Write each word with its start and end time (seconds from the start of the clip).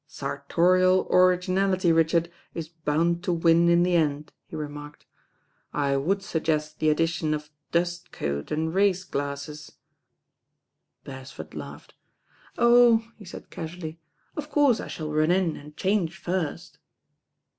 "Sartorial 0.07 1.07
originality, 1.11 1.91
Richard, 1.91 2.31
is 2.55 2.69
bound 2.69 3.23
to 3.23 3.31
win 3.31 3.69
in 3.69 3.83
the 3.83 3.95
end," 3.95 4.33
he 4.47 4.55
remarked. 4.55 5.05
"I 5.73 5.95
would 5.95 6.23
suggest 6.23 6.79
the 6.79 6.89
addition 6.89 7.35
of 7.35 7.51
dust 7.71 8.11
coat 8.11 8.49
and 8.49 8.73
race 8.73 9.03
glasses." 9.03 9.73
Beresford 11.03 11.53
laughed. 11.53 11.93
"Oh," 12.57 13.11
he 13.17 13.25
said 13.25 13.51
casually, 13.51 13.99
"of 14.35 14.49
course, 14.49 14.79
I 14.79 14.87
ahall 14.87 15.15
run 15.15 15.29
in 15.29 15.55
and 15.55 15.77
change 15.77 16.17
first." 16.17 16.79